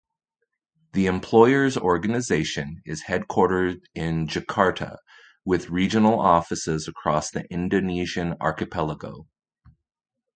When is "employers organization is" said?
1.05-3.03